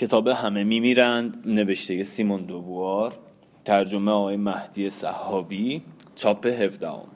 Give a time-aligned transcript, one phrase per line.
[0.00, 1.42] کتاب همه میمیرند.
[1.46, 3.18] نوشته سیمون دوبوار.
[3.64, 5.82] ترجمه آقای مهدی صحابی.
[6.14, 7.06] چاپ هفدهم.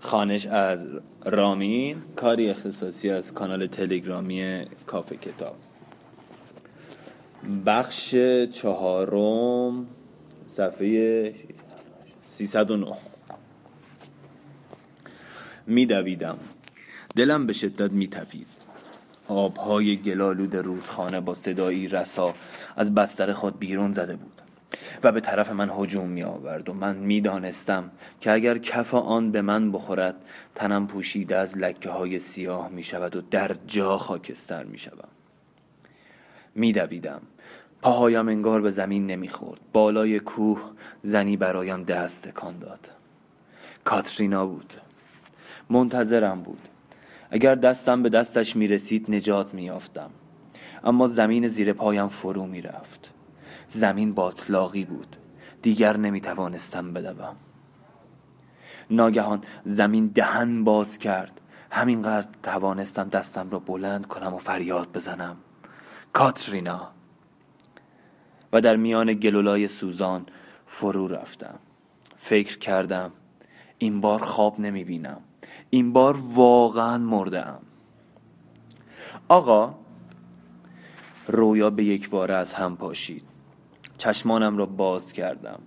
[0.00, 0.86] خانش از
[1.24, 5.56] رامین کاری اختصاصی از کانال تلگرامی کافه کتاب.
[7.66, 8.14] بخش
[8.52, 9.86] چهارم
[10.46, 11.34] صفحه
[12.30, 12.96] 309
[15.66, 16.38] میدویدم.
[17.16, 18.57] دلم به شدت میتپید.
[19.28, 22.34] آبهای گلالود رودخانه با صدایی رسا
[22.76, 24.42] از بستر خود بیرون زده بود
[25.02, 29.30] و به طرف من هجوم می آورد و من می دانستم که اگر کف آن
[29.30, 30.14] به من بخورد
[30.54, 35.08] تنم پوشیده از لکه های سیاه می شود و در جا خاکستر می شود
[36.54, 37.20] می دویدم
[37.82, 39.60] پاهایم انگار به زمین نمی‌خورد.
[39.72, 40.70] بالای کوه
[41.02, 42.88] زنی برایم دست تکان داد.
[43.84, 44.74] کاترینا بود.
[45.70, 46.68] منتظرم بود.
[47.30, 50.10] اگر دستم به دستش می رسید نجات می یافتم.
[50.84, 53.10] اما زمین زیر پایم فرو می رفت
[53.68, 55.16] زمین باطلاقی بود.
[55.62, 57.36] دیگر نمی توانستم بدوم
[58.90, 61.40] ناگهان زمین دهن باز کرد.
[61.70, 65.36] همینقدر توانستم دستم را بلند کنم و فریاد بزنم.
[66.12, 66.90] کاترینا.
[68.52, 70.26] و در میان گلولای سوزان
[70.66, 71.58] فرو رفتم.
[72.18, 73.12] فکر کردم
[73.78, 75.20] این بار خواب نمی بینم
[75.70, 77.60] این بار واقعا مرده ام
[79.28, 79.74] آقا
[81.26, 83.22] رویا به یک بار از هم پاشید.
[83.98, 85.60] چشمانم را باز کردم.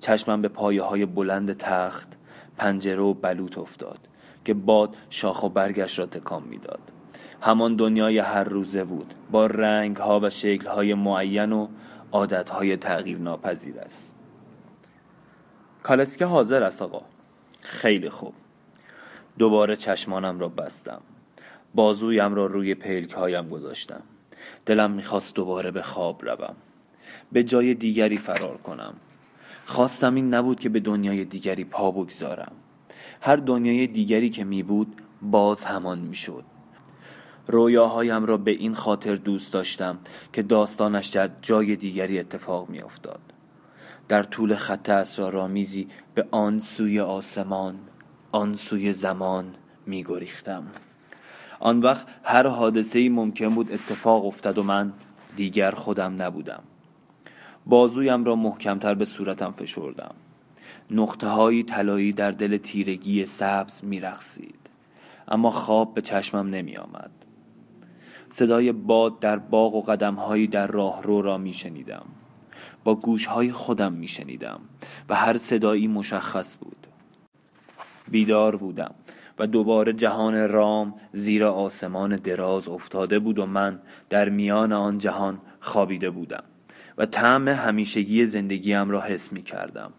[0.00, 2.08] چشمم به پایه های بلند تخت
[2.56, 3.98] پنجره و بلوط افتاد
[4.44, 6.80] که باد شاخ و برگش را تکان می‌داد.
[7.40, 9.14] همان دنیای هر روزه بود.
[9.30, 11.68] با رنگ ها و شکل های معین و
[12.12, 14.14] عادت های تغییر ناپذیر است.
[15.82, 17.02] کالسکه حاضر است آقا.
[17.60, 18.34] خیلی خوب.
[19.38, 21.00] دوباره چشمانم را بستم.
[21.74, 24.02] بازویم را روی پلک هایم گذاشتم.
[24.66, 26.56] دلم می‌خواست دوباره به خواب روم.
[27.32, 28.94] به جای دیگری فرار کنم.
[29.66, 32.52] خواستم این نبود که به دنیای دیگری پا بگذارم.
[33.20, 36.44] هر دنیای دیگری که می بود باز همان می شد
[37.46, 39.98] رویاهایم را به این خاطر دوست داشتم
[40.32, 43.20] که داستانش در جای دیگری اتفاق می افتاد
[44.08, 47.78] در طول خط اسرارآمیزی به آن سوی آسمان
[48.34, 49.54] آن سوی زمان
[49.86, 50.66] می گریختم.
[51.60, 54.92] آن وقت هر حادثه ممکن بود اتفاق افتد و من
[55.36, 56.62] دیگر خودم نبودم.
[57.66, 60.14] بازویم را محکمتر به صورتم فشردم.
[60.90, 64.60] نقطه های طلایی در دل تیرگی سبز میرقصید
[65.28, 67.10] اما خواب به چشمم نمی آمد.
[68.30, 72.06] صدای باد در باغ و قدمهایی در راه رو را می شنیدم.
[72.84, 74.60] با گوشهای خودم می شنیدم
[75.08, 76.83] و هر صدایی مشخص بود.
[78.10, 78.94] بیدار بودم
[79.38, 85.38] و دوباره جهان رام زیر آسمان دراز افتاده بود و من در میان آن جهان
[85.60, 86.44] خوابیده بودم
[86.98, 89.92] و طعم همیشگی زندگیم را حس می کردم.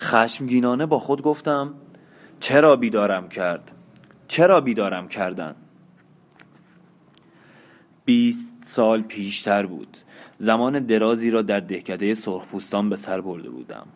[0.00, 1.74] خشمگینانه با خود گفتم
[2.40, 3.72] چرا بیدارم کرد؟
[4.28, 5.54] چرا بیدارم کردن؟
[8.04, 9.96] بیست سال پیشتر بود.
[10.38, 13.86] زمان درازی را در دهکده سرخپوستان به سر برده بودم.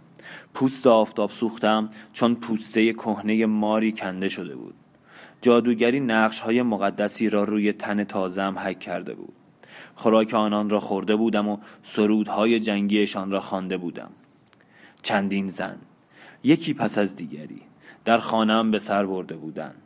[0.54, 4.74] پوست آفتاب سوختم چون پوسته کهنه ماری کنده شده بود.
[5.42, 9.32] جادوگری نقش های مقدسی را روی تن تازم حک کرده بود.
[9.94, 14.10] خوراک آنان را خورده بودم و سرودهای جنگیشان را خوانده بودم.
[15.02, 15.76] چندین زن
[16.44, 17.60] یکی پس از دیگری
[18.04, 19.82] در خانم به سر برده بودند.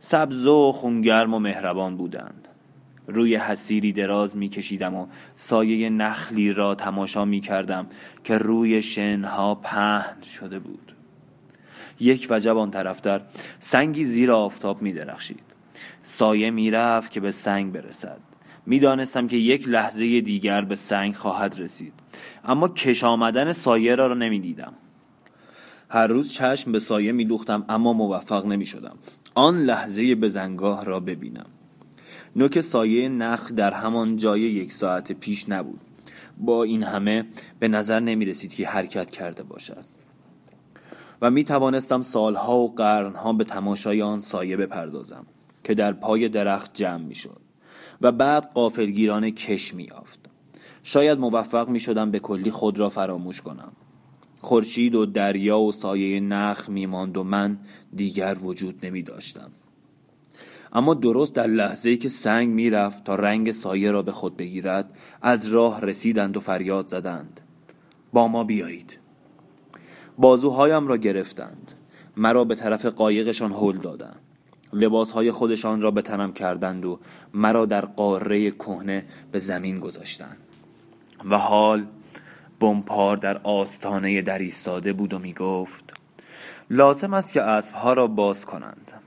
[0.00, 2.48] سبز و خونگرم و مهربان بودند.
[3.12, 5.06] روی حسیری دراز می کشیدم و
[5.36, 7.86] سایه نخلی را تماشا می کردم
[8.24, 10.92] که روی شنها پهن شده بود.
[12.00, 13.20] یک وجب آن طرفتر
[13.60, 15.40] سنگی زیر آفتاب می درخشید
[16.02, 18.18] سایه می رفت که به سنگ برسد.
[18.66, 21.92] می‌دانستم که یک لحظه دیگر به سنگ خواهد رسید.
[22.44, 24.72] اما کش آمدن سایه را, را نمی‌دیدم.
[25.88, 28.96] هر روز چشم به سایه می دوختم اما موفق نمی شدم
[29.34, 31.46] آن لحظه به زنگاه را ببینم.
[32.36, 35.80] نوک سایه نخ در همان جای یک ساعت پیش نبود.
[36.38, 37.26] با این همه
[37.58, 39.84] به نظر نمی رسید که حرکت کرده باشد.
[41.22, 45.26] و می توانستم سالها و قرنها به تماشای آن سایه بپردازم
[45.64, 47.40] که در پای درخت جمع می شد
[48.00, 50.18] و بعد قافلگیرانه کش می آفد.
[50.82, 53.72] شاید موفق می شدم به کلی خود را فراموش کنم.
[54.38, 57.58] خورشید و دریا و سایه نخل می ماند و من
[57.94, 59.50] دیگر وجود نمی داشتم
[60.72, 64.90] اما درست در لحظه ای که سنگ می‌رفت تا رنگ سایه را به خود بگیرد
[65.22, 67.40] از راه رسیدند و فریاد زدند.
[68.12, 68.98] با ما بیایید.
[70.18, 71.72] بازوهایم را گرفتند.
[72.16, 74.20] مرا به طرف قایقشان هل دادند.
[74.72, 76.98] لباسهای خودشان را به تنم کردند و
[77.34, 80.36] مرا در قاره کهنه به زمین گذاشتند.
[81.30, 81.86] و حال
[82.60, 85.84] بمپار در آستانه در ایستاده بود و می گفت
[86.70, 89.01] لازم است که اسبها را باز کنند.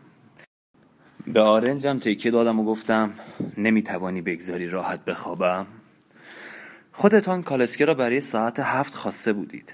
[1.27, 3.12] به آرنجم تکیه دادم و گفتم
[3.57, 5.68] نمی‌توانی بگذاری راحت بخوابم.
[6.92, 9.74] خودتان کالسکه را برای ساعت هفت خواسته بودید.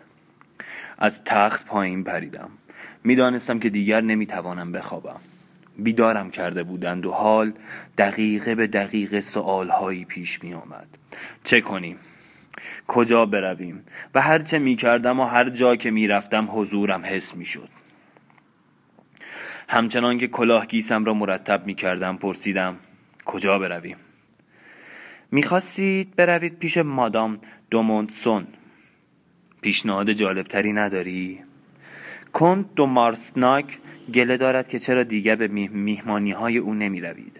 [0.97, 2.49] از تخت پایین پریدم.
[3.03, 5.19] می‌دانستم که دیگر نمی‌توانم بخوابم.
[5.77, 7.53] بیدارم کرده بودند و حال
[7.97, 10.87] دقیقه به دقیقه سوالهایی پیش می آمد
[11.43, 11.97] چه کنیم؟
[12.87, 17.35] کجا برویم؟ و هر چه می کردم و هر جا که می رفتم حضورم حس
[17.35, 17.69] می شد
[19.73, 22.75] همچنان که کلاه گیسم را مرتب می کردم پرسیدم
[23.25, 23.97] کجا برویم
[25.31, 27.39] می‌خواستید بروید پیش مادام
[27.69, 28.47] دومونتسون
[29.61, 31.39] پیشنهاد جالبتری نداری؟
[32.33, 33.77] کنت دو مارسناک
[34.13, 37.39] گله دارد که چرا دیگر به میهمانی های او نمی روید.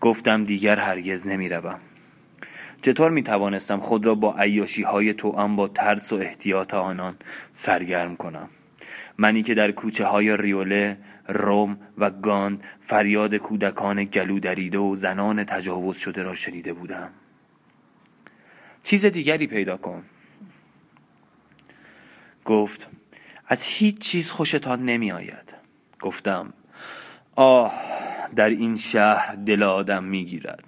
[0.00, 1.78] گفتم دیگر هرگز نمی روم.
[2.82, 7.16] چطور می توانستم خود را با عیاشی های توام با ترس و احتیاط آنان
[7.52, 8.48] سرگرم کنم
[9.18, 10.98] منی که در کوچه های ریوله
[11.28, 17.10] روم و گان فریاد کودکان گلو دریده و زنان تجاوز شده را شنیده بودم.
[18.82, 20.02] چیز دیگری پیدا کن.
[22.44, 22.88] گفت
[23.46, 25.54] از هیچ چیز خوشتان نمی آید
[26.00, 26.52] گفتم
[27.36, 27.72] آه
[28.36, 30.64] در این شهر دل آدم می گیرد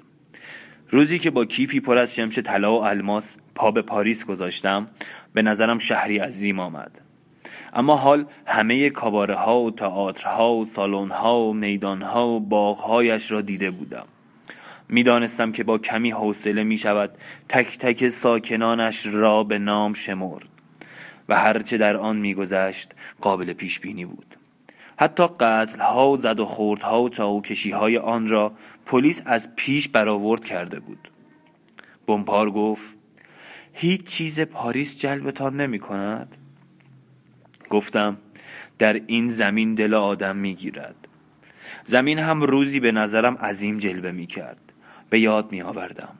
[0.90, 4.90] روزی که با کیفی پر از شمش طلا و الماس پا به پاریس گذاشتم
[5.32, 7.03] به نظرم شهری عظیم آمد.
[7.74, 12.78] اما حال همه کاباره ها و تئاترها و سالن ها و میدان ها و باغ
[12.78, 14.06] هایش را دیده بودم.
[14.88, 17.10] می‌دانستم که با کمی حوصله می شود
[17.48, 20.48] تک تک ساکنانش را به نام شمرد
[21.28, 24.36] و هرچه در آن میگذشت قابل پیش بینی بود.
[24.96, 28.52] حتی قتل ها و زد و خورد ها و چاقو کشی های آن را
[28.86, 31.10] پلیس از پیش برآورد کرده بود.
[32.06, 32.94] بمپار گفت
[33.72, 36.36] هیچ چیز پاریس جلبتان نمی کند
[37.68, 38.16] گفتم
[38.78, 40.94] در این زمین دل آدم می‌گیرد.
[41.84, 44.60] زمین هم روزی به نظرم عظیم جلوه می کرد
[45.10, 46.14] به یاد می آوردم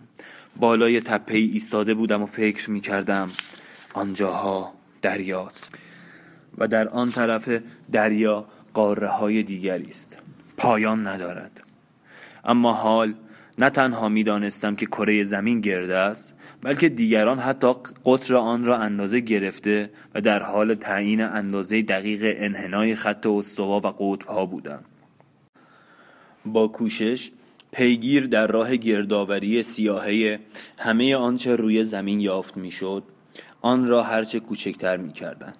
[0.57, 3.31] بالای تپه ایستاده بودم و فکر می کردم
[3.95, 5.79] آنجاها دریاست
[6.59, 7.61] و در آن طرف
[7.93, 10.19] دریا قاره های دیگری است.
[10.57, 11.61] پایان ندارد.
[12.45, 13.15] اما حال
[13.59, 16.34] نه تنها می دانستم که کره زمین گرده است
[16.65, 17.73] بلکه دیگران حتی
[18.05, 23.87] قطر آن را اندازه گرفته و در حال تعیین اندازه دقیق انحنای خط استوا و
[23.87, 24.85] قطب ها بودند.
[26.47, 27.31] با کوشش
[27.73, 30.41] پیگیر در راه گردآوری سیاهه
[30.79, 33.03] همه آنچه روی زمین یافت می‌شد
[33.61, 35.57] آن را هرچه کوچکتر می‌کردند.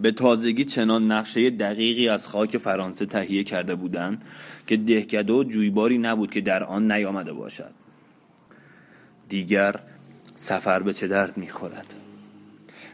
[0.00, 4.22] به تازگی چنان نقشه دقیقی از خاک فرانسه تهیه کرده بودند
[4.66, 7.85] که دهکده و جویباری نبود که در آن نیامده باشد.
[9.28, 9.80] دیگر
[10.34, 11.94] سفر به چه درد می‌خورد؟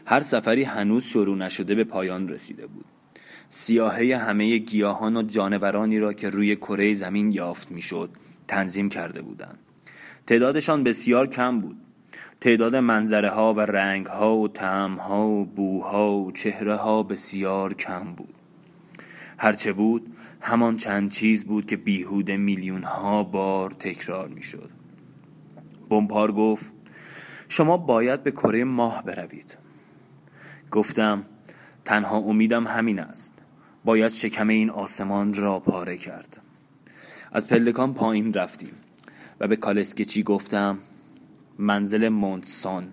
[0.05, 2.85] هر سفری هنوز شروع نشده به پایان رسیده بود.
[3.49, 8.09] سیاهه همه گیاهان و جانورانی را که روی کره زمین یافت می‌شد
[8.47, 9.59] تنظیم کرده بودند.
[10.27, 11.77] تعدادشان بسیار کم بود.
[12.41, 17.73] تعداد منظره ها و رنگ ها و تعم ها و بوها و چهره ها بسیار
[17.73, 18.33] کم بود.
[19.37, 24.69] هرچه بود همان چند چیز بود که بیهود میلیون ها بار تکرار می‌شد.
[25.89, 26.65] بمپار گفت
[27.49, 29.57] شما باید به کره ماه بروید.
[30.71, 31.23] گفتم
[31.85, 33.37] تنها امیدم همین است.
[33.85, 36.41] باید شکم این آسمان را پاره کرد.
[37.31, 38.73] از پلکان پایین رفتیم
[39.39, 40.77] و به کالسکچی گفتم
[41.59, 42.87] منزل مونتسان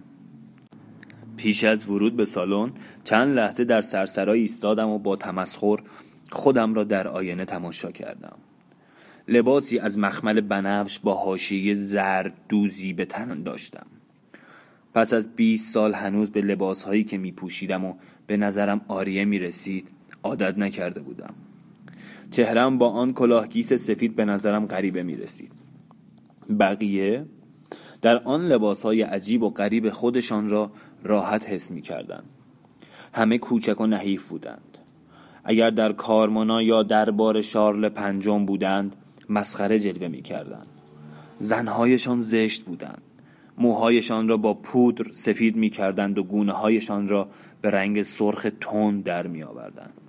[1.37, 2.73] پیش از ورود به سالن
[3.05, 5.76] چند لحظه در سرسرای ایستادم و با تمسخر
[6.31, 8.37] خودم را در آینه تماشا کردم.
[9.31, 13.87] لباسی از مخمل بنفش با حاشیه زرد دوزی به تن داشتم.
[14.95, 17.95] پس از 20 سال هنوز به لباسهایی که می پوشیدم و
[18.27, 19.89] به نظرم آریه می رسید
[20.23, 21.35] عادت نکرده بودم.
[22.31, 25.53] چهرم با آن کلاهگیس سفید به نظرم غریبه می رسید
[26.61, 27.25] بقیه
[28.03, 30.71] در آن لباسهای عجیب و غریب خودشان را
[31.05, 32.23] راحت حس می کردن.
[33.15, 34.79] همه کوچک و نحیف بودند.
[35.45, 38.97] اگر در کارمانا یا دربار شارل پنجم بودند
[39.31, 40.67] مسخره جلوه می کردند
[41.39, 43.03] زنهایشان زشت بودند.
[43.59, 47.29] موهایشان را با پودر سفید می کردند و گونه هایشان را
[47.61, 50.01] به رنگ سرخ تند در می آوردند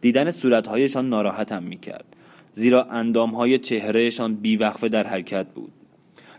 [0.00, 2.04] دیدن صورتهایشان ناراحتم می کرد
[2.52, 5.72] زیرا اندامهای چهرهشان بیوقفه در حرکت بود.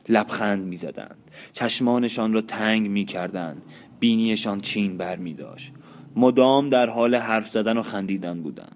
[0.09, 1.17] لبخند می زدند
[1.53, 3.61] چشمانشان را تنگ می کردند
[3.99, 5.71] بینیشان چین بر می داشت
[6.15, 8.75] مدام در حال حرف زدن و خندیدن بودند.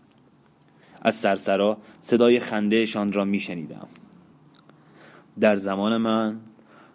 [1.07, 3.87] از سرسرا صدای خندهشان را می شنیدم
[5.39, 6.39] در زمان من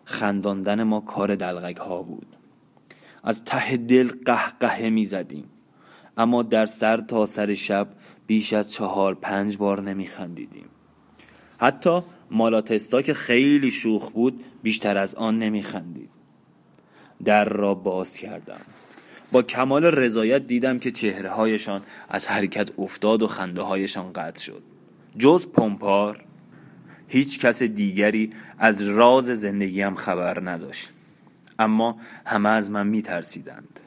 [0.04, 2.26] خنداندن ما کار دلغک ها بود.
[3.24, 5.44] از ته دل قهقهه می زدیم
[6.16, 7.88] اما در سر تا سر شب
[8.26, 10.68] بیش از چهار پنج بار نمی خندیدیم
[11.58, 16.10] حتی مالاتستا که خیلی شوخ بود بیشتر از آن نمی خندید
[17.24, 18.60] در را باز کردم.
[19.32, 24.62] با کمال رضایت دیدم که چهره هایشان از حرکت افتاد و خنده هایشان قطع شد.
[25.18, 26.24] جز پمپار
[27.08, 30.88] هیچ کس دیگری از راز زندگیم خبر نداشت.
[31.58, 31.96] اما
[32.26, 33.80] همه از من می ترسیدند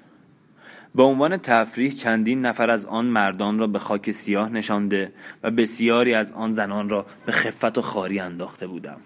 [0.96, 5.12] به عنوان تفریح چندین نفر از آن مردان را به خاک سیاه نشانده
[5.44, 8.98] و بسیاری از آن زنان را به خفت و خاری انداخته بودم.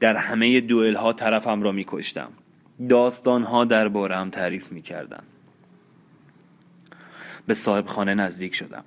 [0.00, 2.28] در همه دوئل ها طرفم را می کشتم
[2.88, 5.22] داستان ها درباره تعریف می کردن.
[7.46, 8.84] به صاحب خانه نزدیک شدم.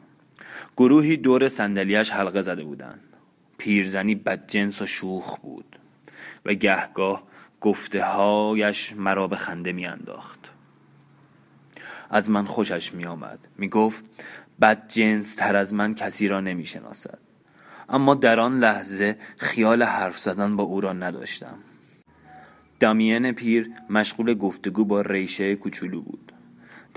[0.77, 3.07] گروهی دور صندلیاش حلقه زده بودند.
[3.57, 5.79] پیرزنی بدجنس و شوخ بود
[6.45, 7.23] و گهگاه
[7.61, 10.51] گفته هایش مرا به خنده می انداخت
[12.09, 14.03] از من خوشش می آمد می گفت
[14.61, 17.19] بد جنس تر از من کسی را نمی شناسد
[17.89, 21.57] اما در آن لحظه خیال حرف زدن با او را نداشتم.
[22.79, 26.31] دامین پیر مشغول گفتگو با ریشه کوچولو بود.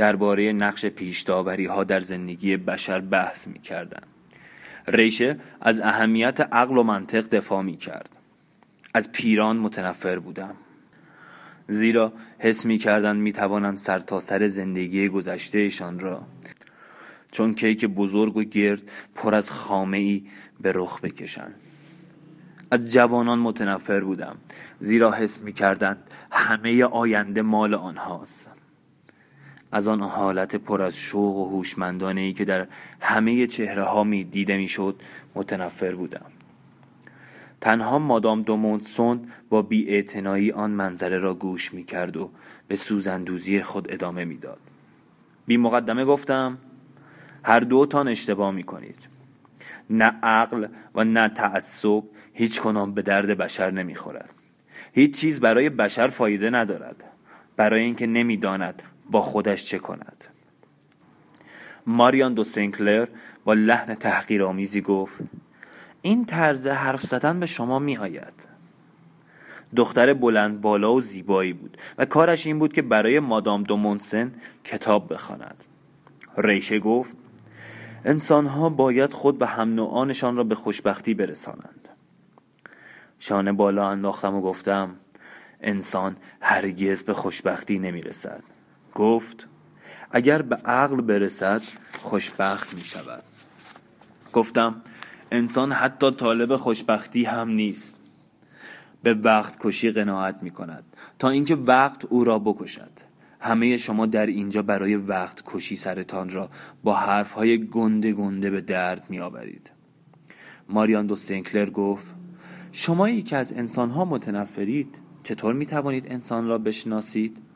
[0.01, 4.03] درباره نقش پیشداوری ها در زندگی بشر بحث می کردن.
[4.87, 8.09] ریشه از اهمیت عقل و منطق دفاع می کرد
[8.95, 10.55] از پیران متنفر بودم.
[11.69, 16.23] زیرا حس می کردن می توانند سر تا سر زندگی گذشتهشان را.
[17.33, 18.83] چون کیک بزرگ و گرد
[19.15, 20.27] پر از خامه ای
[20.61, 21.55] به رخ بکشند.
[22.71, 24.37] از جوانان متنفر بودم.
[24.79, 25.99] زیرا حس می کردند
[26.31, 28.60] همه آینده مال آنهاست.
[29.73, 32.67] از آن حالت پر از شوق و هوشمندانه ای که در
[33.01, 35.01] همه چهره ها می دیده می شد
[35.35, 36.27] متنفر بودم.
[37.61, 42.31] تنها مادام دومونسون با بی آن منظره را گوش می کرد و
[42.69, 44.59] به سوزندوزی خود ادامه می‌داد.
[45.47, 46.59] بی مقدمه گفتم
[47.43, 48.99] هر دوتان اشتباه می کنید.
[49.91, 54.35] نه عقل و نه تعصب هیچ کنام به درد بشر نمی‌خورد
[54.93, 57.05] هیچ چیز برای بشر فایده ندارد.
[57.57, 60.25] برای اینکه نمی‌داند با خودش چه کند؟
[61.87, 63.09] ماریان دو سنکلر
[63.45, 65.21] با لحن تحقیرآمیزی گفت
[66.03, 68.33] این طرز حرف زدن به شما می آید.
[69.77, 74.33] دختر بلند بالا و زیبایی بود و کارش این بود که برای مادام دومونسن
[74.65, 75.65] کتاب بخواند.
[76.37, 77.17] ریشه گفت
[78.05, 81.89] انسانها باید خود به هم نوعانشان را به خوشبختی برسانند.
[83.19, 84.95] شانه بالا انداختم و گفتم
[85.61, 88.43] انسان هرگز به خوشبختی نمی رسد.
[89.01, 89.47] گفت
[90.11, 91.63] اگر به عقل برسد
[92.03, 93.23] خوشبخت می شود
[94.33, 94.83] گفتم
[95.31, 97.99] انسان حتی طالب خوشبختی هم نیست.
[99.03, 100.85] به وقت کشی قناعت می کند
[101.19, 102.91] تا اینکه وقت او را بکشد.
[103.41, 106.51] همه شما در اینجا برای وقت کشی سرتان را
[106.85, 109.71] با حرف های گنده گنده به درد می آورید
[110.69, 112.07] ماریان دو سنکلر گفت
[112.73, 117.50] شمایی که از انسان ها متنفرید چطور می توانید انسان را بشناسید؟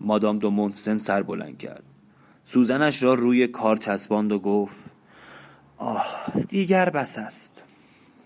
[0.00, 1.82] مادام دو مونسن سر بلند کرد.
[2.44, 4.76] سوزنش را روی کار چسباند و گفت
[5.76, 6.06] آه
[6.48, 7.62] دیگر بس است.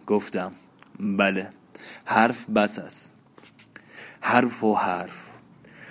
[0.06, 0.52] گفتم
[1.00, 1.48] بله
[2.04, 3.14] حرف بس است.
[4.20, 5.30] حرف و حرف.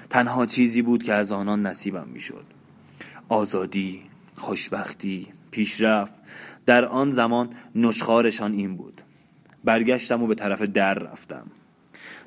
[0.10, 2.46] تنها چیزی بود که از آنان نصیبم می‌شد.
[3.29, 4.01] آزادی
[4.36, 6.13] خوشبختی پیشرفت.
[6.65, 9.01] در آن زمان نشخارشان این بود.
[9.63, 11.48] برگشتم و به طرف در رفتم.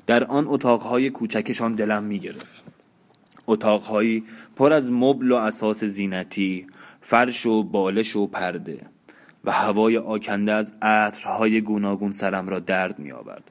[0.07, 2.60] در آن اتاقهای کوچکشان دلم می‌گرفت.
[3.51, 4.23] اتاقهایی
[4.55, 6.67] پر از مبل و اساس زینتی
[7.01, 8.79] فرش و بالش و پرده
[9.45, 13.43] و هوای آکنده از عطرهای گوناگون سرم را درد می آورد.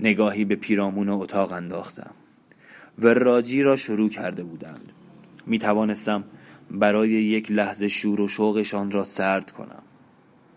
[0.00, 2.10] نگاهی به پیرامون اتاق انداختم.
[2.98, 4.92] و راجی را شروع کرده بودند.
[5.46, 6.24] می توانستم
[6.70, 9.82] برای یک لحظه شور و شوقشان را سرد کنم.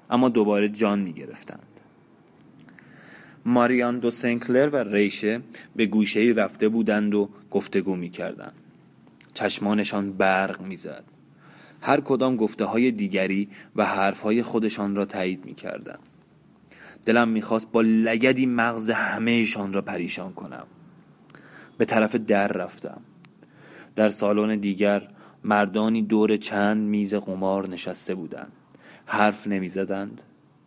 [0.10, 1.73] اما دوباره جان می گرفتند
[3.45, 5.41] ماریان دو سنکلر و ریشه
[5.75, 8.53] به گوشه رفته بودند و گفتگو می کردند
[9.33, 11.03] چشمانشان برق می‌زد.
[11.81, 15.97] هر کدام گفته های دیگری و حرف های خودشان را تایید می کردن.
[17.05, 20.65] دلم می‌خواست با لگدی مغز همهشان را پریشان کنم.
[21.77, 23.01] به طرف در رفتم.
[23.95, 25.07] در سالن دیگر
[25.43, 28.51] مردانی دور چند میز قمار نشسته بودند.
[29.05, 30.21] حرف نمی‌زدند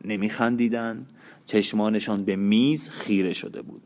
[0.05, 1.13] نمیخندیدند.
[1.47, 3.83] چشمانشان به میز خیره شده بود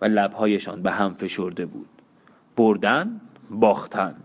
[0.00, 1.88] و لبهایشان به هم فشرده بود.
[2.56, 4.16] بردن باختن.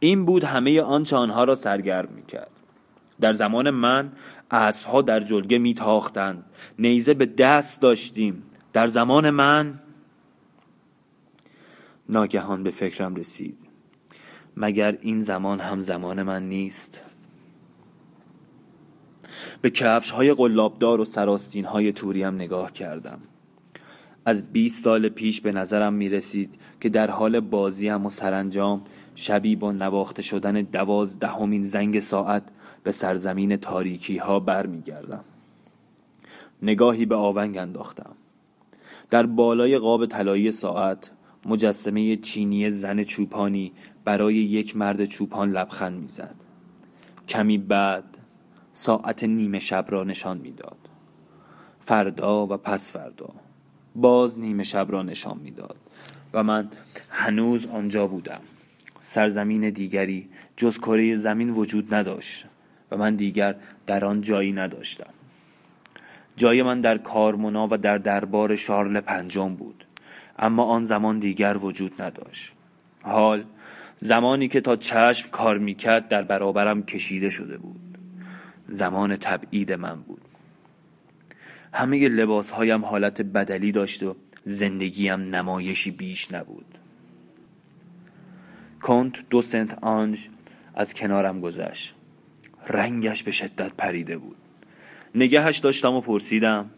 [0.00, 2.50] این بود همه آنچه آنها را سرگرم می کرد
[3.20, 4.12] در زمان من
[4.50, 6.44] اسبها در جلگه میتاختند.
[6.78, 8.42] نیزه به دست داشتیم.
[8.72, 9.80] در زمان من
[12.08, 13.58] ناگهان به فکرم رسید.
[14.56, 17.00] مگر این زمان هم زمان من نیست؟
[19.60, 23.18] به کفش های قلابدار و سراستین های توریم نگاه کردم.
[24.24, 28.82] از 20 سال پیش به نظرم می رسید که در حال بازیم و سرانجام
[29.14, 32.42] شبی با نواخته شدن دوازدهمین زنگ ساعت
[32.82, 35.24] به سرزمین تاریکی ها بر می گردم.
[36.62, 38.16] نگاهی به آونگ انداختم.
[39.10, 41.10] در بالای قاب طلایی ساعت
[41.46, 43.72] مجسمه چینی زن چوپانی
[44.04, 46.34] برای یک مرد چوپان لبخند می‌زد.
[47.28, 48.13] کمی بعد
[48.76, 50.76] ساعت نیمه شب را نشان می‌داد.
[51.80, 53.28] فردا و پس فردا.
[53.94, 55.76] باز نیمه شب را نشان می‌داد.
[56.32, 56.68] و من
[57.10, 58.40] هنوز آنجا بودم.
[59.04, 62.44] سرزمین دیگری جز کره زمین وجود نداشت
[62.90, 65.10] و من دیگر در آن جایی نداشتم.
[66.36, 69.84] جای من در کارمونا و در دربار شارل پنجم بود.
[70.38, 72.52] اما آن زمان دیگر وجود نداشت.
[73.02, 73.44] حال
[74.00, 77.80] زمانی که تا چشم کار می‌کرد در برابرم کشیده شده بود.
[78.68, 80.20] زمان تبعید من بود.
[81.72, 86.78] همه لباس هایم حالت بدلی داشت و زندگیم نمایشی بیش نبود.
[88.82, 90.28] کنت دو سنت آنج
[90.74, 91.94] از کنارم گذشت.
[92.68, 94.36] رنگش به شدت پریده بود.
[95.14, 96.70] نگهش داشتم و پرسیدم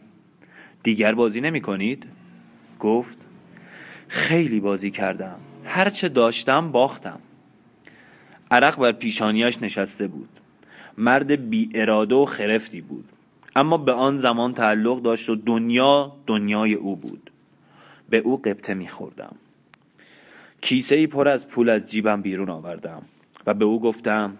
[0.82, 2.06] دیگر بازی نمی کنید؟
[2.80, 3.18] گفت
[4.08, 5.38] خیلی بازی کردم.
[5.64, 7.20] هرچه داشتم باختم.
[8.50, 10.40] عرق بر پیشانیش نشسته بود.
[10.98, 13.08] مرد بی اراده و خرفتی بود.
[13.56, 17.30] اما به آن زمان تعلق داشت و دنیا دنیای او بود.
[18.08, 19.36] به او قبطه میخوردم
[20.60, 23.02] کیسه ای پر از پول از جیبم بیرون آوردم
[23.46, 24.36] و به او گفتم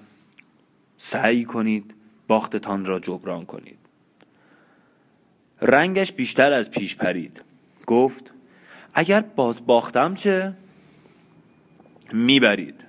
[0.99, 1.95] سعی کنید
[2.29, 3.79] باختتان را جبران کنید.
[5.63, 7.43] رنگش بیشتر از پیش پرید.
[7.87, 8.33] گفت
[8.95, 10.53] اگر باز باختم چه؟
[12.13, 12.85] می‌برید.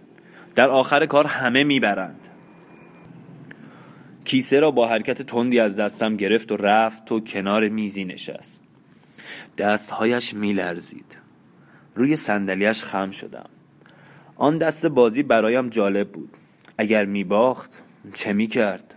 [0.56, 2.27] در آخر کار همه می‌برند.
[4.28, 8.64] کیسه را با حرکت تندی از دستم گرفت و رفت تو کنار میزی نشست.
[9.58, 11.18] دستهایش میلرزید.
[11.96, 13.50] روی صندلیاش خم شدم.
[14.36, 16.30] آن دست بازی برایم جالب بود.
[16.78, 17.82] اگر میباخت
[18.14, 18.94] چه می‌کرد؟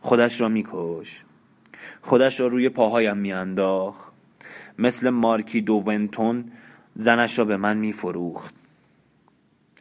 [0.00, 1.22] خودش را میکش.
[2.02, 4.12] خودش را روی پاهایم میانداخت.
[4.78, 6.52] مثل مارکی دوونتون
[6.96, 8.54] زنش را به من میفروخت.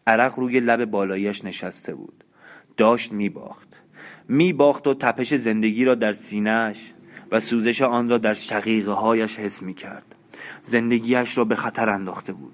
[0.07, 2.23] عرق روی لب بالایش نشسته بود.
[2.77, 3.84] داشت میباخت.
[4.27, 6.93] میباخت و تپش زندگی را در سینهش
[7.31, 10.15] و سوزش آن را در شقیقه هایش حس می‌کرد.
[10.61, 12.53] زندگیش را به خطر انداخته بود.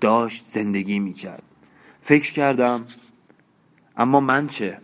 [0.00, 1.42] داشت زندگی می‌کرد.
[2.02, 2.84] فکر کردم
[3.96, 4.78] اما من چه؟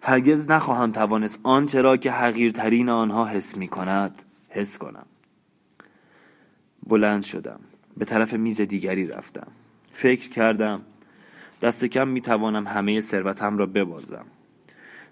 [0.00, 5.06] هرگز نخواهم توانست آنچه را که حقیرترین آنها حس می کند حس کنم.
[6.86, 7.60] بلند شدم.
[7.96, 9.46] به طرف میز دیگری رفتم.
[9.92, 10.80] فکر کردم
[11.62, 14.24] دست کم می توانم همه ثروتم را ببازم.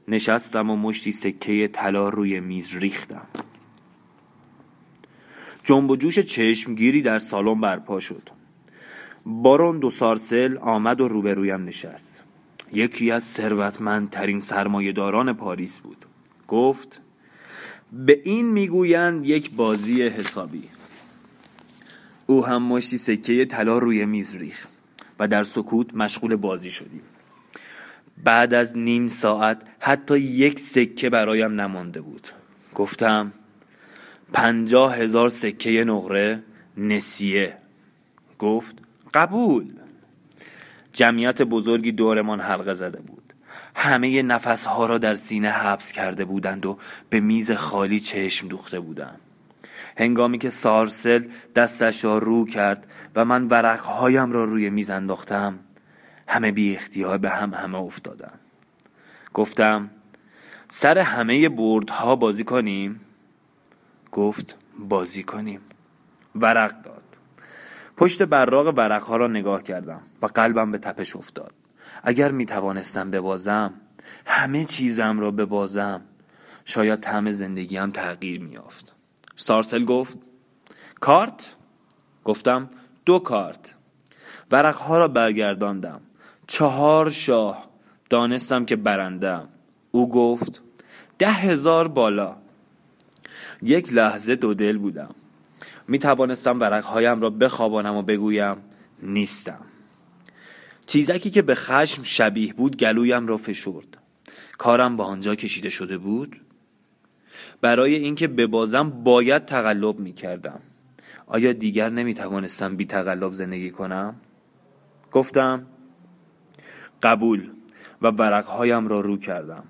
[0.08, 3.26] نشستم و مشتی سکه طلا روی میز ریختم.
[5.64, 8.30] جنب و جوش چشمگیری در سالن برپا شد.
[9.26, 12.22] بارون دو سارسل آمد و روبرویم نشست.
[12.72, 16.06] یکی از ثروتمندترین سرمایهداران پاریس بود.
[16.48, 17.00] گفت
[17.92, 20.68] به این می‌گویند یک بازی حسابی.
[22.26, 24.66] او هم مشتی سکه طلا روی میز ریخ
[25.18, 27.02] و در سکوت مشغول بازی شدیم.
[28.24, 32.28] بعد از نیم ساعت حتی یک سکه برایم نمانده بود.
[32.74, 33.32] گفتم
[34.32, 36.42] پنجاه هزار سکه نقره
[36.76, 37.56] نسیه.
[38.38, 38.76] گفت
[39.14, 39.66] قبول.
[40.92, 43.32] جمعیت بزرگی دورمان حلقه زده بود.
[43.74, 46.78] همه نفسها را در سینه حبس کرده بودند و
[47.10, 49.20] به میز خالی چشم دوخته بودند.
[49.96, 51.24] هنگامی که سارسل
[51.56, 55.58] دستش را رو کرد و من ورقهایم را روی میز انداختم
[56.26, 58.38] همه بی اختیار به هم همه افتادم
[59.34, 59.90] گفتم
[60.68, 63.00] سر همه بردها بازی کنیم؟
[64.12, 65.60] گفت بازی کنیم.
[66.34, 67.02] ورق داد.
[67.96, 71.54] پشت براغ ورقها را نگاه کردم و قلبم به تپش افتاد.
[72.02, 73.74] اگر می توانستم ببازم
[74.26, 76.02] همه چیزم را ببازم.
[76.64, 78.92] شاید طعم زندگیم تغییر میافت
[79.36, 80.18] سارسل گفت
[81.00, 81.54] کارت؟
[82.24, 82.68] گفتم
[83.04, 83.74] دو کارت.
[84.50, 86.00] ورقها را برگرداندم.
[86.46, 87.70] چهار شاه
[88.10, 89.48] دانستم که برندم
[89.90, 90.62] او گفت
[91.18, 92.36] ده هزار بالا.
[93.62, 95.14] یک لحظه دو دل بودم.
[95.88, 98.56] می توانستم ورقهایم را بخوابانم و بگویم
[99.02, 99.60] نیستم.
[100.86, 103.96] چیزکی که به خشم شبیه بود گلویم را فشرد.
[104.58, 106.40] کارم با آنجا کشیده شده بود؟
[107.60, 110.60] برای اینکه ببازم باید تقلب می کردم
[111.26, 114.14] آیا دیگر نمی توانستم بی تقلب زندگی کنم؟
[115.12, 115.66] گفتم
[117.02, 117.50] قبول
[118.02, 119.64] و ورقهایم را رو کردم.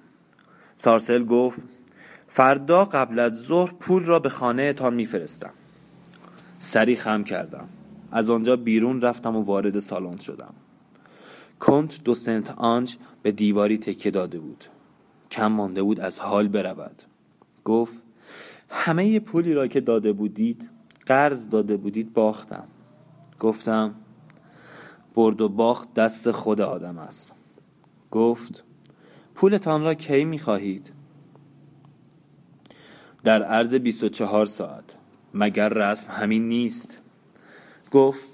[0.76, 1.60] سارسل گفت
[2.28, 5.52] فردا قبل از ظهر پول را به خانه تان میفرستم.
[6.58, 7.68] سری خم کردم.
[8.12, 10.54] از آنجا بیرون رفتم و وارد سالن شدم.
[11.60, 14.64] کنت دو سنت آنج به دیواری تکه داده بود.
[15.30, 17.02] کم مانده بود از حال برود.
[17.64, 17.94] گفت
[18.70, 20.70] همه پولی را که داده بودید
[21.06, 22.64] قرض داده بودید باختم.
[23.40, 23.94] گفتم
[25.16, 27.32] برد و باخت دست خود آدم است.
[28.10, 28.64] گفت
[29.34, 30.92] پولتان را کی می خواهید؟
[33.24, 34.84] در عرض 24 ساعت.
[35.34, 37.00] مگر رسم همین نیست؟
[37.90, 38.28] گفت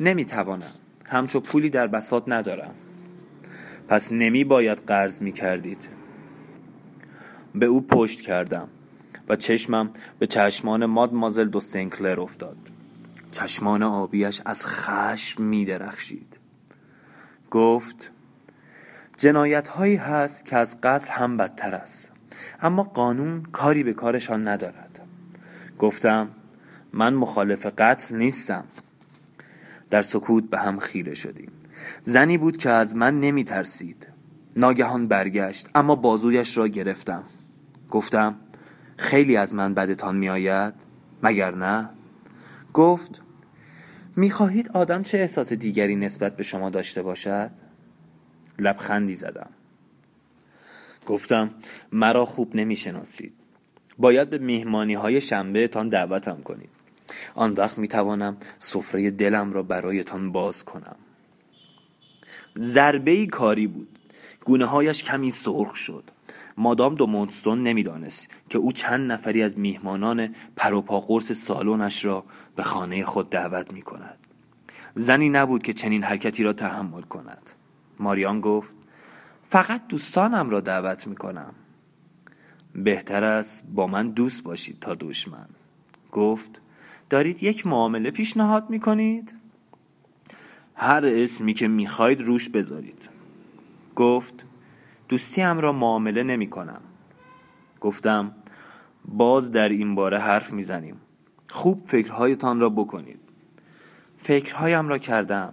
[0.00, 0.72] نمی توانم
[1.04, 2.74] همچو پولی در بساط ندارم.
[3.88, 5.88] پس نمی باید قرض می کردید
[7.54, 8.68] به او پشت کردم
[9.28, 12.73] و چشمم به چشمان ماد مازل دو سنکلر افتاد.
[13.34, 16.36] چشمان آبیش از خشم می درخشید
[17.50, 18.10] گفت
[19.16, 22.10] جنایت هایی هست که از قتل هم بدتر است
[22.62, 25.00] اما قانون کاری به کارشان ندارد.
[25.78, 26.28] گفتم
[26.92, 28.64] من مخالف قتل نیستم.
[29.90, 31.52] در سکوت به هم خیره شدیم.
[32.02, 34.06] زنی بود که از من نمی ترسید
[34.56, 37.24] ناگهان برگشت اما بازویش را گرفتم.
[37.90, 38.36] گفتم
[38.96, 40.74] خیلی از من بدتان می آید
[41.22, 41.90] مگر نه؟
[42.72, 43.23] گفت
[44.16, 47.50] می خواهید آدم چه احساس دیگری نسبت به شما داشته باشد؟
[48.58, 49.50] لبخندی زدم.
[51.06, 51.50] گفتم
[51.92, 53.32] مرا خوب نمی شناسید
[53.98, 56.68] باید به میهمانی های شنبه تان دعوتم کنید.
[57.34, 60.96] آن وقت می توانم سفره دلم را برایتان باز کنم.
[62.58, 63.98] ضربه کاری بود.
[64.44, 66.04] گونه هایش کمی سرخ شد.
[66.56, 72.24] مادام دو مونستون نمی‌دانست که او چند نفری از میهمانان پروپا قرص سالونش را
[72.56, 74.18] به خانه خود دعوت می کند
[74.94, 77.50] زنی نبود که چنین حرکتی را تحمل کند.
[77.98, 78.76] ماریان گفت
[79.48, 81.54] فقط دوستانم را دعوت می کنم
[82.74, 85.46] بهتر است با من دوست باشید تا دشمن.
[86.12, 86.60] گفت
[87.10, 89.34] دارید یک معامله پیشنهاد می کنید؟
[90.74, 93.08] هر اسمی که می‌خواید روش بذارید.
[93.96, 94.44] گفت
[95.08, 96.80] دوستی هم را معامله نمی کنم
[97.80, 98.34] گفتم
[99.04, 100.96] باز در این باره حرف می‌زنیم.
[101.50, 103.20] خوب فکرهایتان را بکنید.
[104.18, 105.52] فکرهایم را کردم.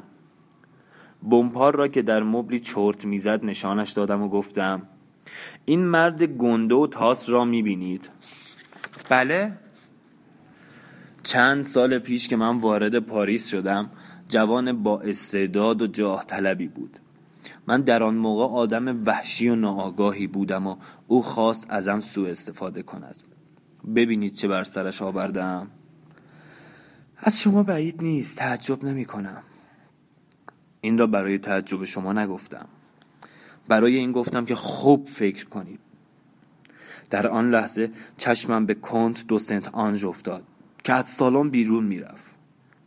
[1.23, 4.81] بمپار را که در مبلی چرت می‌زد نشانش دادم و گفتم
[5.65, 8.09] این مرد گنده و تاس را می‌بینید.
[9.09, 9.57] بله.
[11.23, 13.89] چند سال پیش که من وارد پاریس شدم
[14.29, 16.99] جوان با استعداد و جاه طلبی بود.
[17.67, 20.75] من در آن موقع آدم وحشی و ناآگاهی بودم و
[21.07, 23.15] او خواست ازم سوء استفاده کند.
[23.95, 25.67] ببینید چه بر سرش آوردم.
[27.17, 29.43] از شما بعید نیست تعجب نمی کنم.
[30.81, 32.67] این را برای تعجب شما نگفتم.
[33.67, 35.79] برای این گفتم که خوب فکر کنید.
[37.09, 40.43] در آن لحظه چشمم به کنت دو سنت آنج افتاد
[40.83, 42.31] که از سالن بیرون می‌رفت.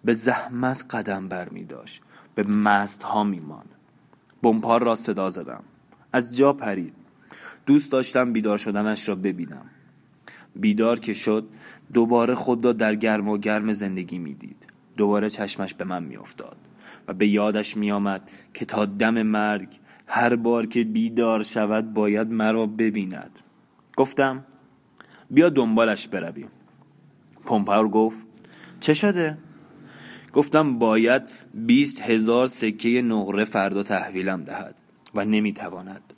[0.05, 2.03] به زحمت قدم بر می داشت
[2.35, 3.41] به مست ها می
[4.45, 5.63] بمپار را صدا زدم.
[6.13, 6.95] از جا پرید.
[7.67, 9.67] دوست داشتم بیدار شدنش را ببینم.
[10.57, 11.49] بیدار که شد
[11.93, 14.67] دوباره خود را در گرم و گرم زندگی می‌دید.
[14.97, 16.57] دوباره چشمش به من میافتاد
[17.09, 19.69] و به یادش میآمد که تا دم مرگ
[20.07, 23.39] هر بار که بیدار شود باید مرا ببیند.
[23.97, 24.45] گفتم
[25.31, 26.49] بیا دنبالش برویم.
[27.45, 28.27] پمپاور گفت
[28.81, 29.39] چه شده؟
[30.35, 31.23] گفتم باید
[31.55, 34.75] بیست هزار سکه نقره فردا تحویلم دهد
[35.15, 36.13] و نمی‌تواند.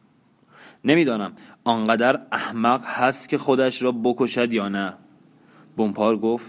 [0.85, 1.33] نمی‌دانم
[1.65, 4.95] آنقدر احمق هست که خودش را بکشد یا نه.
[5.77, 6.47] بمپار گفت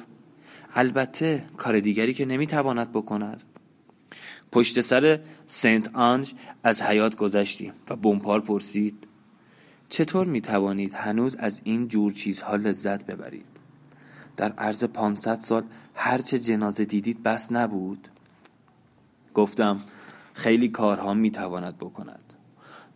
[0.76, 3.44] البته کار دیگری که نمی‌تواند بکند.
[4.52, 9.08] پشت سر سنت آنج از حیات گذشتیم و بمپار پرسید
[9.90, 13.57] چطور می توانید هنوز از این جور چیزها لذت ببرید؟
[14.38, 15.64] در عرض 500 سال
[15.96, 18.08] هرچه جنازه دیدید بس نبود.
[19.34, 19.80] گفتم
[20.34, 22.34] خیلی کارها می تواند بکند.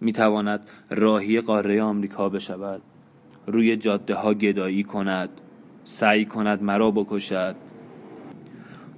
[0.02, 2.82] می تواند راهی قاره آمریکا بشود
[3.48, 5.30] روی جاده ها گدایی کند
[5.86, 7.56] سعی کند مرا بکشد.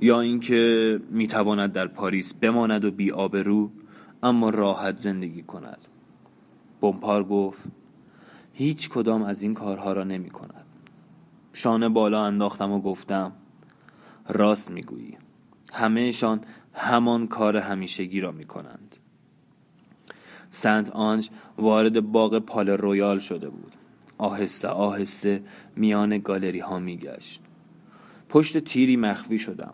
[0.01, 3.71] یا اینکه می تواند در پاریس بماند و بی آبرو
[4.23, 5.81] اما راحت زندگی کند.
[6.81, 7.61] بمپار گفت
[8.53, 10.72] هیچ کدام از این کارها را نمی کند
[11.53, 13.31] شانه بالا انداختم و گفتم
[14.29, 15.17] راست می‌گویی.
[15.73, 16.41] همهشان
[16.73, 18.95] همان کار همیشگی را می کنند
[20.49, 23.73] سنت آنج وارد باغ پال رویال شده بود.
[24.17, 25.43] آهسته آهسته
[25.75, 27.41] میان گالری ها می گشت
[28.29, 29.73] پشت تیری مخفی شدم.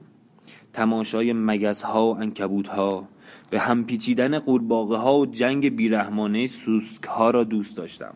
[0.74, 3.08] تماشای مگس ها و انکبوت ها
[3.50, 8.14] به هم پیچیدن قورباغه ها و جنگ بیرحمانه سوسک ها را دوست داشتم.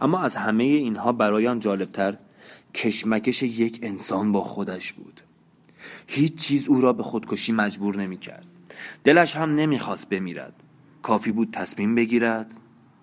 [0.00, 2.16] اما از همه اینها برایم جالبتر
[2.76, 5.20] کشمکش یک انسان با خودش بود.
[6.06, 8.46] هیچ چیز او را به خودکشی مجبور نمی کرد
[9.04, 10.54] دلش هم نمی‌خواست بمیرد.
[11.02, 12.54] کافی بود تصمیم بگیرد.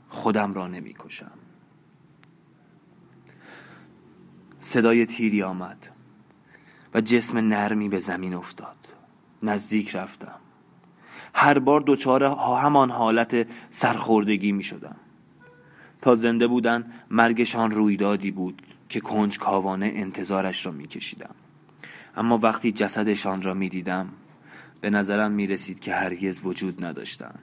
[0.10, 1.32] خودم را نمی کشم
[4.60, 5.88] صدای تیری آمد
[6.94, 8.76] و جسم نرمی به زمین افتاد.
[9.44, 10.40] نزدیک رفتم.
[11.34, 14.96] هر بار دچار همان حالت سرخوردگی می شدم
[16.02, 18.62] تا زنده بودن مرگشان رویدادی بود.
[18.94, 21.36] که کنج کاوانه انتظارش را می کشیدم
[22.16, 24.10] اما وقتی جسدشان را می دیدم
[24.82, 27.40] به نظرم می رسید که هرگز وجود نداشتند.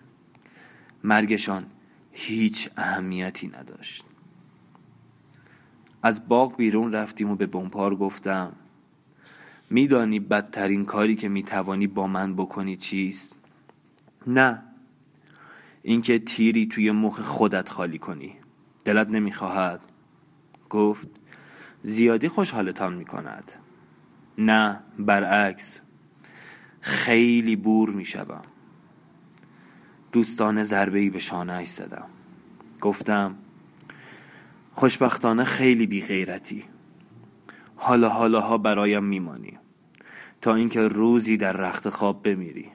[1.04, 1.66] مرگشان
[2.12, 4.04] هیچ اهمیتی نداشت.
[6.02, 8.52] از باغ بیرون رفتیم و به بمپار گفتم
[9.70, 13.36] میدانی بدترین کاری که می‌توانی با من بکنی چیست؟
[14.26, 14.62] نه.
[15.82, 18.36] اینکه تیری توی مخ خودت خالی کنی.
[18.84, 19.80] دلت نمی‌خواهد؟
[20.68, 21.19] گفت.
[21.82, 23.52] زیادی خوشحالتان می‌کند.
[24.38, 25.80] نه برعکس.
[26.80, 28.42] خیلی بور می‌شوم.
[30.12, 32.06] دوستانه ضربه به شانهش زدم.
[32.80, 33.36] گفتم
[34.74, 36.64] خوشبختانه خیلی بی غیرتی
[37.76, 39.58] حالا حالاها برایم میمانی.
[40.40, 42.66] تا اینکه روزی در رخت خواب بمیری.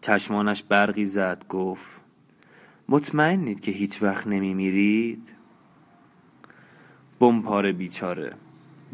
[0.00, 2.00] چشمانش برقی زد گفت
[2.88, 5.28] مطمئنید که هیچ وقت نمیمیرید؟
[7.20, 8.32] بمپار بیچاره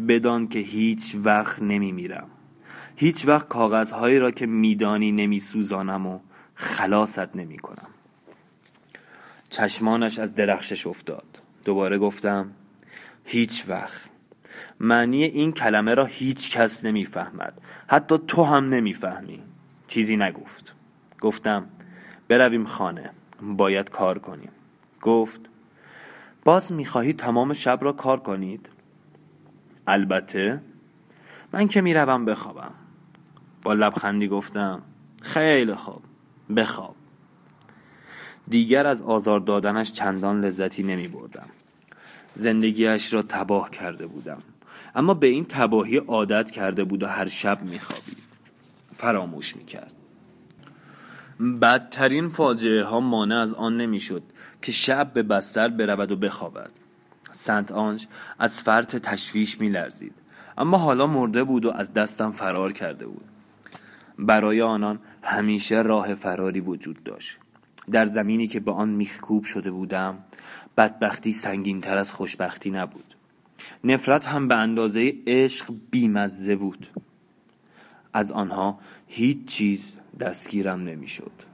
[0.09, 2.27] بدان که هیچ وقت نمیمیرم.
[2.97, 6.19] هیچ وقت کاغذهایی را که میدانی نمیسوزانم و
[6.55, 7.89] خلاصت نمی کنم
[9.49, 11.41] چشمانش از درخشش افتاد.
[11.65, 12.51] دوباره گفتم
[13.25, 14.11] هیچ وقت.
[14.81, 17.61] معنی این کلمه را هیچ کس نمی‌فهمد.
[17.87, 19.43] حتی تو هم نمی‌فهمی.
[19.87, 20.75] چیزی نگفت.
[21.21, 21.67] گفتم
[22.29, 23.11] برویم خانه.
[23.43, 24.51] باید کار کنیم.
[25.03, 25.41] گفت
[26.45, 28.69] باز می‌خواهی تمام شب را کار کنید؟
[29.87, 30.61] البته.
[31.53, 32.75] من که می‌روم بخوابم.
[33.63, 34.83] با لبخندی گفتم
[35.23, 36.03] خیلی خوب
[36.57, 36.97] بخواب.
[38.49, 41.49] دیگر از آزار دادنش چندان لذتی نمی بردم
[42.35, 44.43] زندگیش را تباه کرده بودم.
[44.95, 48.19] اما به این تباهی عادت کرده بود و هر شب میخوابید.
[48.97, 49.95] فراموش می‌کرد.
[51.41, 54.23] بدترین فاجعه ها مانع از آن نمی‌شد
[54.63, 56.71] که شب به بستر برود و بخوابد.
[57.33, 58.07] سنت آنج
[58.39, 60.15] از فرط تشویش میلرزید
[60.59, 63.25] اما حالا مرده بود و از دستم فرار کرده بود.
[64.19, 67.39] برای آنان همیشه راه فراری وجود داشت.
[67.91, 70.19] در زمینی که به آن میخکوب شده بودم
[70.77, 73.15] بدبختی سنگین تر از خوشبختی نبود.
[73.85, 76.87] نفرت هم به اندازه عشق بیمزه بود.
[78.13, 81.54] از آنها هیچ چیز دستگیرم نمی‌شد.